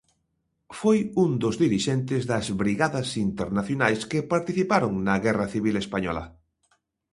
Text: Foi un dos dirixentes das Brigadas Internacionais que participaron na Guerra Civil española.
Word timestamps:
Foi 0.79 0.99
un 1.23 1.31
dos 1.43 1.55
dirixentes 1.63 2.21
das 2.31 2.45
Brigadas 2.61 3.09
Internacionais 3.27 4.01
que 4.09 4.29
participaron 4.33 4.91
na 5.07 5.15
Guerra 5.25 5.47
Civil 5.53 5.75
española. 5.83 6.25